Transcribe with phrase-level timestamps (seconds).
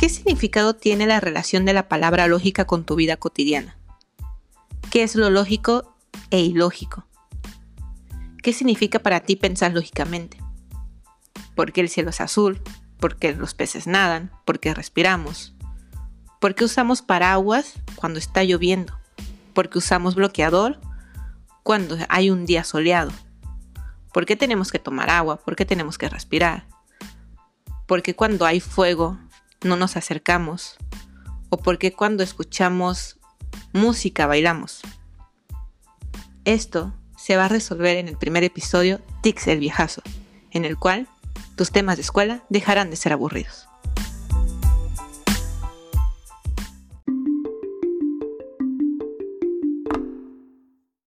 [0.00, 3.76] ¿Qué significado tiene la relación de la palabra lógica con tu vida cotidiana?
[4.90, 5.94] ¿Qué es lo lógico
[6.30, 7.06] e ilógico?
[8.42, 10.38] ¿Qué significa para ti pensar lógicamente?
[11.54, 12.62] ¿Por qué el cielo es azul?
[12.98, 14.32] ¿Por qué los peces nadan?
[14.46, 15.54] ¿Por qué respiramos?
[16.40, 18.98] ¿Por qué usamos paraguas cuando está lloviendo?
[19.52, 20.80] ¿Por qué usamos bloqueador
[21.62, 23.12] cuando hay un día soleado?
[24.14, 25.36] ¿Por qué tenemos que tomar agua?
[25.36, 26.66] ¿Por qué tenemos que respirar?
[27.86, 29.18] ¿Por qué cuando hay fuego
[29.62, 30.76] no nos acercamos?
[31.50, 33.18] ¿O por qué cuando escuchamos
[33.72, 34.80] música bailamos?
[36.44, 40.02] Esto se va a resolver en el primer episodio Tix el Viejazo,
[40.50, 41.08] en el cual
[41.56, 43.66] tus temas de escuela dejarán de ser aburridos.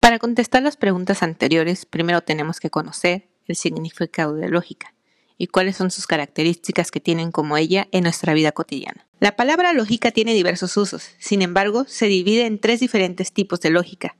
[0.00, 4.92] Para contestar las preguntas anteriores, primero tenemos que conocer el significado de lógica
[5.40, 9.06] y cuáles son sus características que tienen como ella en nuestra vida cotidiana.
[9.20, 13.70] La palabra lógica tiene diversos usos, sin embargo, se divide en tres diferentes tipos de
[13.70, 14.16] lógica.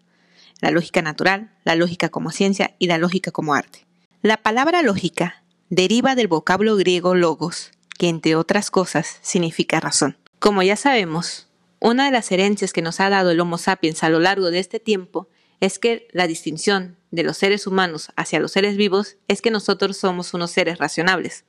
[0.63, 3.87] La lógica natural, la lógica como ciencia y la lógica como arte.
[4.23, 10.17] La palabra lógica deriva del vocablo griego logos, que entre otras cosas significa razón.
[10.39, 11.49] Como ya sabemos,
[11.81, 14.59] una de las herencias que nos ha dado el Homo sapiens a lo largo de
[14.59, 15.29] este tiempo
[15.61, 19.97] es que la distinción de los seres humanos hacia los seres vivos es que nosotros
[19.97, 21.45] somos unos seres racionables.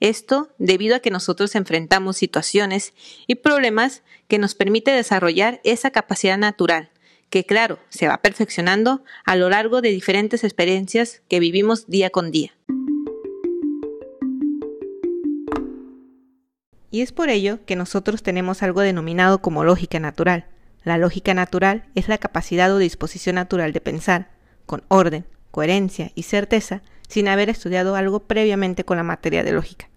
[0.00, 2.92] Esto debido a que nosotros enfrentamos situaciones
[3.28, 6.90] y problemas que nos permite desarrollar esa capacidad natural,
[7.30, 12.32] que claro, se va perfeccionando a lo largo de diferentes experiencias que vivimos día con
[12.32, 12.52] día.
[16.90, 20.46] Y es por ello que nosotros tenemos algo denominado como lógica natural,
[20.84, 24.30] la lógica natural es la capacidad o disposición natural de pensar,
[24.66, 29.88] con orden, coherencia y certeza, sin haber estudiado algo previamente con la materia de lógica.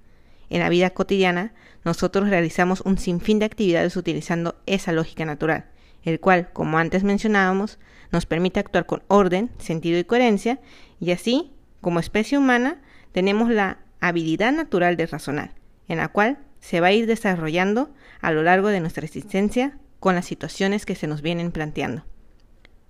[0.49, 5.65] En la vida cotidiana, nosotros realizamos un sinfín de actividades utilizando esa lógica natural,
[6.03, 7.79] el cual, como antes mencionábamos,
[8.11, 10.59] nos permite actuar con orden, sentido y coherencia,
[10.99, 12.81] y así, como especie humana,
[13.11, 15.55] tenemos la habilidad natural de razonar,
[15.87, 17.91] en la cual se va a ir desarrollando
[18.21, 22.03] a lo largo de nuestra existencia con las situaciones que se nos vienen planteando.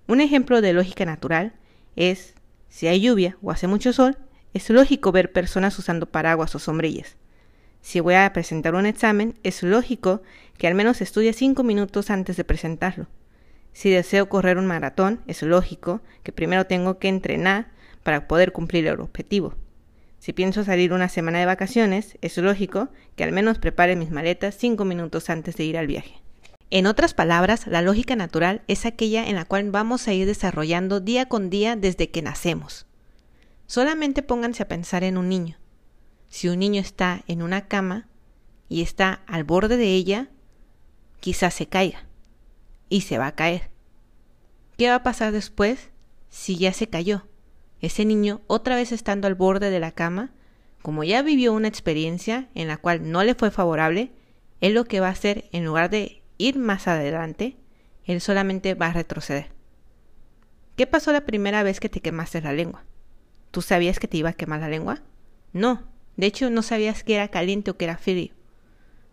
[0.06, 1.54] Un ejemplo de lógica natural
[1.96, 2.34] es,
[2.68, 4.18] si hay lluvia o hace mucho sol,
[4.52, 7.16] es lógico ver personas usando paraguas o sombrillas.
[7.80, 10.20] Si voy a presentar un examen, es lógico
[10.58, 13.06] que al menos estudie cinco minutos antes de presentarlo.
[13.72, 17.68] Si deseo correr un maratón, es lógico que primero tengo que entrenar
[18.02, 19.54] para poder cumplir el objetivo.
[20.18, 24.54] Si pienso salir una semana de vacaciones, es lógico que al menos prepare mis maletas
[24.58, 26.25] cinco minutos antes de ir al viaje.
[26.70, 30.98] En otras palabras, la lógica natural es aquella en la cual vamos a ir desarrollando
[31.00, 32.86] día con día desde que nacemos.
[33.66, 35.58] Solamente pónganse a pensar en un niño.
[36.28, 38.08] Si un niño está en una cama
[38.68, 40.28] y está al borde de ella,
[41.20, 42.04] quizás se caiga
[42.88, 43.70] y se va a caer.
[44.76, 45.90] ¿Qué va a pasar después
[46.30, 47.28] si ya se cayó?
[47.80, 50.32] Ese niño, otra vez estando al borde de la cama,
[50.82, 54.12] como ya vivió una experiencia en la cual no le fue favorable,
[54.60, 57.56] él lo que va a hacer, en lugar de ir más adelante,
[58.04, 59.48] él solamente va a retroceder.
[60.76, 62.84] ¿Qué pasó la primera vez que te quemaste la lengua?
[63.50, 65.02] ¿Tú sabías que te iba a quemar la lengua?
[65.52, 65.82] No,
[66.16, 68.32] de hecho no sabías que era caliente o que era frío.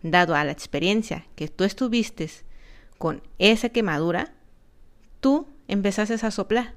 [0.02, 2.28] Dado a la experiencia que tú estuviste
[2.98, 4.34] con esa quemadura,
[5.20, 6.74] tú empezaste a soplar.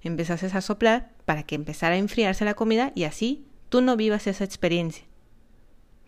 [0.00, 4.26] Empezaste a soplar para que empezara a enfriarse la comida y así tú no vivas
[4.26, 5.04] esa experiencia.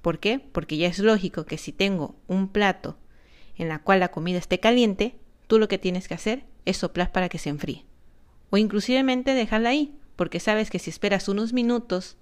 [0.01, 0.39] ¿Por qué?
[0.39, 2.97] Porque ya es lógico que si tengo un plato
[3.57, 7.13] en la cual la comida esté caliente, tú lo que tienes que hacer es soplar
[7.13, 7.85] para que se enfríe.
[8.51, 12.17] O inclusivemente dejarla ahí, porque sabes que si esperas unos minutos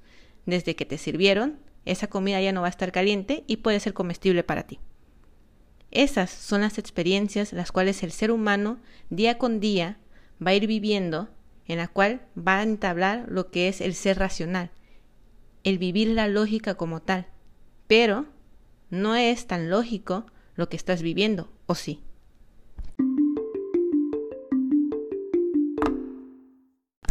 [0.47, 3.95] desde que te sirvieron, esa comida ya no va a estar caliente y puede ser
[3.95, 4.79] comestible para ti.
[5.91, 9.99] Esas son las experiencias las cuales el ser humano día con día
[10.45, 11.29] va a ir viviendo,
[11.67, 14.71] en la cual va a entablar lo que es el ser racional,
[15.65, 17.27] el vivir la lógica como tal.
[17.87, 18.27] Pero
[18.89, 20.27] no es tan lógico
[20.61, 22.05] lo que estás viviendo, ¿o sí?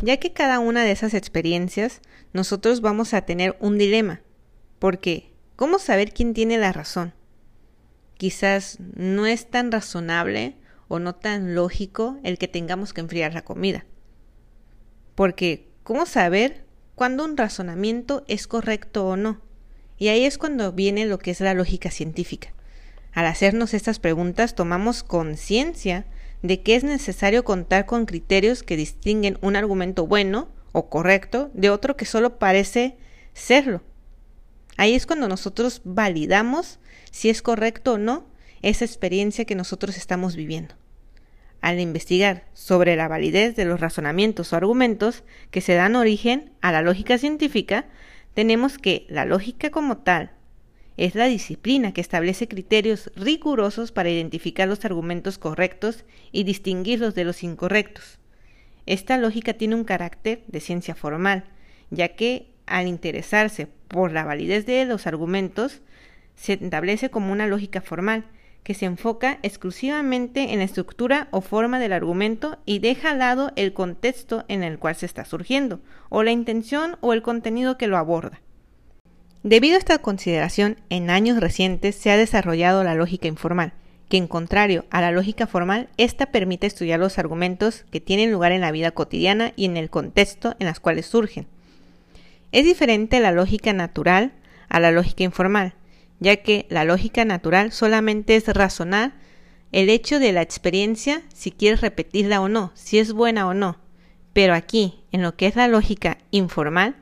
[0.02, 2.02] Ya que cada una de esas experiencias
[2.32, 4.22] nosotros vamos a tener un dilema,
[4.78, 7.14] porque ¿cómo saber quién tiene la razón?
[8.18, 10.56] Quizás no es tan razonable
[10.88, 13.86] o no tan lógico el que tengamos que enfriar la comida.
[15.16, 19.42] Porque, ¿cómo saber cuándo un razonamiento es correcto o no?
[19.98, 22.54] Y ahí es cuando viene lo que es la lógica científica.
[23.14, 26.06] Al hacernos estas preguntas tomamos conciencia
[26.42, 31.70] de que es necesario contar con criterios que distinguen un argumento bueno o correcto de
[31.70, 32.98] otro que solo parece
[33.34, 33.82] serlo.
[34.78, 36.80] Ahí es cuando nosotros validamos
[37.12, 38.28] si es correcto o no
[38.62, 40.76] esa experiencia que nosotros estamos viviendo.
[41.62, 46.72] Al investigar sobre la validez de los razonamientos o argumentos que se dan origen a
[46.72, 47.88] la lógica científica,
[48.34, 50.32] tenemos que la lógica como tal
[51.00, 56.04] es la disciplina que establece criterios rigurosos para identificar los argumentos correctos
[56.34, 58.20] y distinguirlos de los incorrectos.
[58.86, 61.46] Esta lógica tiene un carácter de ciencia formal,
[61.90, 65.82] ya que al interesarse por la validez de los argumentos,
[66.36, 68.26] se establece como una lógica formal,
[68.64, 73.54] que se enfoca exclusivamente en la estructura o forma del argumento y deja al lado
[73.56, 75.80] el contexto en el cual se está surgiendo,
[76.10, 78.42] o la intención o el contenido que lo aborda.
[79.44, 83.72] Debido a esta consideración, en años recientes se ha desarrollado la lógica informal,
[84.10, 88.52] que en contrario a la lógica formal, esta permite estudiar los argumentos que tienen lugar
[88.52, 91.48] en la vida cotidiana y en el contexto en las cuales surgen.
[92.52, 94.34] Es diferente la lógica natural
[94.68, 95.74] a la lógica informal,
[96.20, 99.14] ya que la lógica natural solamente es razonar
[99.72, 103.78] el hecho de la experiencia si quieres repetirla o no, si es buena o no.
[104.34, 106.96] Pero aquí, en lo que es la lógica informal,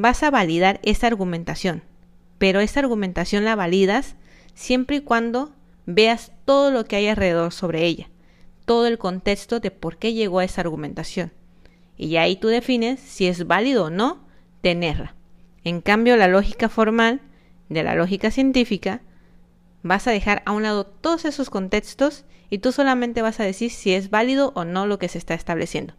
[0.00, 1.82] vas a validar esa argumentación.
[2.38, 4.16] Pero esa argumentación la validas
[4.54, 5.52] siempre y cuando
[5.86, 8.08] veas todo lo que hay alrededor sobre ella,
[8.64, 11.32] todo el contexto de por qué llegó a esa argumentación.
[11.96, 14.24] Y ahí tú defines si es válido o no
[14.62, 15.14] tenerla.
[15.64, 17.20] En cambio, la lógica formal
[17.70, 19.00] de la lógica científica,
[19.82, 23.70] vas a dejar a un lado todos esos contextos y tú solamente vas a decir
[23.70, 25.94] si es válido o no lo que se está estableciendo.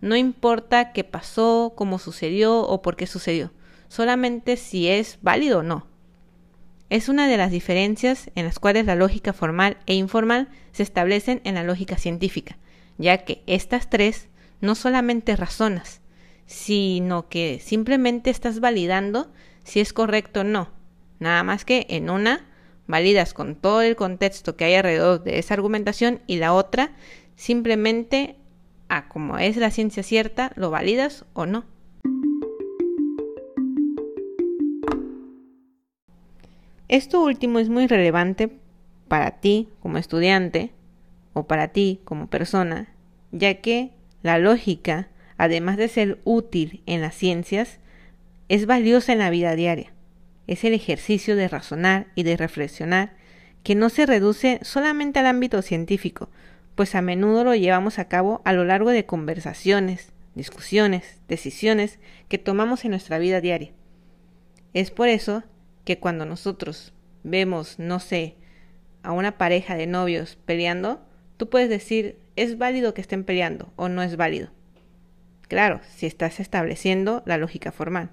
[0.00, 3.52] No importa qué pasó, cómo sucedió o por qué sucedió,
[3.88, 5.86] solamente si es válido o no.
[6.88, 11.40] Es una de las diferencias en las cuales la lógica formal e informal se establecen
[11.44, 12.58] en la lógica científica,
[12.98, 14.28] ya que estas tres
[14.60, 16.00] no solamente razonas,
[16.46, 19.32] sino que simplemente estás validando
[19.64, 20.76] si es correcto o no,
[21.18, 22.46] Nada más que en una
[22.86, 26.92] validas con todo el contexto que hay alrededor de esa argumentación y la otra
[27.34, 28.36] simplemente
[28.88, 31.64] a como es la ciencia cierta, lo validas o no.
[36.88, 38.50] Esto último es muy relevante
[39.08, 40.72] para ti como estudiante
[41.32, 42.88] o para ti como persona,
[43.32, 43.90] ya que
[44.22, 47.80] la lógica, además de ser útil en las ciencias,
[48.48, 49.92] es valiosa en la vida diaria
[50.46, 53.14] es el ejercicio de razonar y de reflexionar
[53.62, 56.30] que no se reduce solamente al ámbito científico,
[56.76, 62.38] pues a menudo lo llevamos a cabo a lo largo de conversaciones, discusiones, decisiones que
[62.38, 63.72] tomamos en nuestra vida diaria.
[64.74, 65.42] Es por eso
[65.84, 66.92] que cuando nosotros
[67.24, 68.36] vemos, no sé,
[69.02, 71.00] a una pareja de novios peleando,
[71.38, 74.50] tú puedes decir, ¿es válido que estén peleando o no es válido?
[75.48, 78.10] Claro, si estás estableciendo la lógica formal.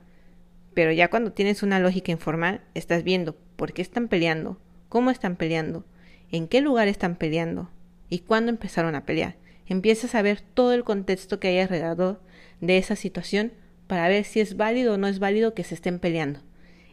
[0.74, 4.58] Pero ya cuando tienes una lógica informal, estás viendo por qué están peleando,
[4.88, 5.84] cómo están peleando,
[6.32, 7.70] en qué lugar están peleando
[8.14, 9.38] y cuándo empezaron a pelear.
[9.66, 12.22] Empiezas a ver todo el contexto que hay alrededor
[12.62, 13.54] de esa situación
[13.88, 16.40] para ver si es válido o no es válido que se estén peleando.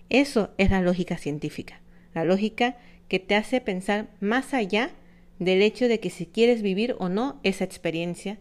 [0.08, 1.82] Eso es la lógica científica,
[2.14, 2.78] la lógica
[3.08, 4.92] que te hace pensar más allá
[5.38, 8.38] del hecho de que si quieres vivir o no esa experiencia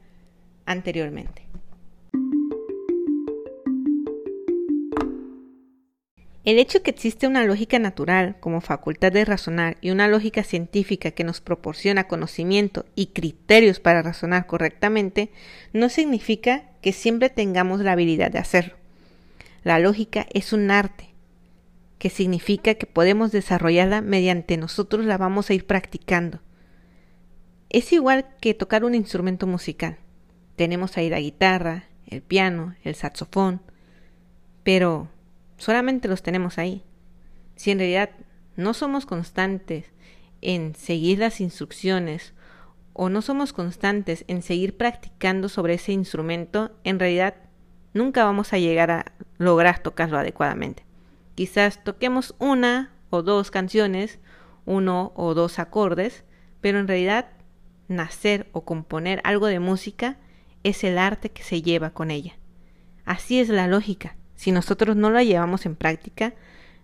[0.65, 1.49] anteriormente.
[6.45, 11.11] El hecho que existe una lógica natural como facultad de razonar y una lógica científica
[11.11, 15.31] que nos proporciona conocimiento y criterios para razonar correctamente
[15.73, 18.75] no significa que siempre tengamos la habilidad de hacerlo.
[19.63, 21.09] La lógica es un arte,
[21.97, 26.39] que significa que podemos desarrollarla mediante nosotros la vamos a ir practicando.
[27.69, 29.97] Es igual que tocar un instrumento musical.
[30.55, 33.61] Tenemos ahí la guitarra, el piano, el saxofón,
[34.63, 35.09] pero
[35.59, 36.83] solamente los tenemos ahí.
[37.55, 38.09] Si en realidad
[38.55, 39.91] no somos constantes
[40.41, 42.33] en seguir las instrucciones
[42.93, 47.35] o no somos constantes en seguir practicando sobre ese instrumento, en realidad
[47.93, 50.85] nunca vamos a llegar a lograr tocarlo adecuadamente.
[51.35, 54.19] Quizás toquemos una o dos canciones,
[54.65, 56.23] uno o dos acordes,
[56.61, 57.27] pero en realidad
[57.87, 60.17] nacer o componer algo de música
[60.63, 62.37] es el arte que se lleva con ella.
[63.05, 64.15] Así es la lógica.
[64.39, 66.33] Si nosotros no lo llevamos en práctica,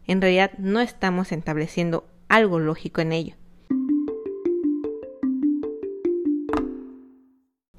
[0.08, 3.36] en realidad no estamos estableciendo algo lógico en ello.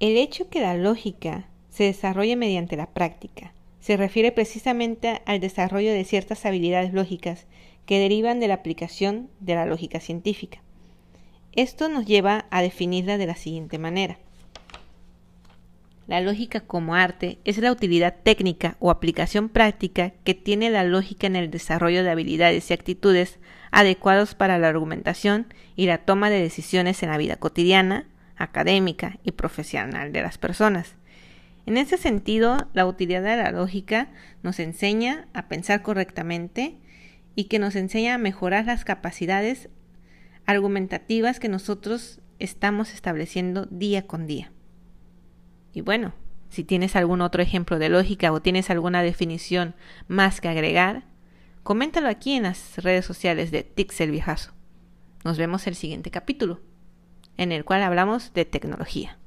[0.01, 5.93] El hecho que la lógica se desarrolle mediante la práctica se refiere precisamente al desarrollo
[5.93, 7.45] de ciertas habilidades lógicas
[7.85, 10.63] que derivan de la aplicación de la lógica científica.
[11.53, 14.17] Esto nos lleva a definirla de la siguiente manera.
[16.07, 21.27] La lógica como arte es la utilidad técnica o aplicación práctica que tiene la lógica
[21.27, 23.41] en el desarrollo de habilidades y actitudes
[23.73, 29.33] adecuados para la argumentación y la toma de decisiones en la vida cotidiana, académica y
[29.33, 30.95] profesional de las personas.
[31.67, 34.09] En ese sentido, la utilidad de la lógica
[34.45, 36.77] nos enseña a pensar correctamente
[37.35, 39.69] y que nos enseña a mejorar las capacidades
[40.47, 44.53] argumentativas que nosotros estamos estableciendo día con día.
[45.77, 46.15] Y bueno,
[46.49, 49.75] si tienes algún otro ejemplo de lógica o tienes alguna definición
[50.09, 51.03] más que agregar,
[51.65, 54.53] coméntalo aquí en las redes sociales de Tixel Viejazo.
[55.23, 56.63] Nos vemos el siguiente capítulo,
[57.37, 59.19] en el cual hablamos de tecnología.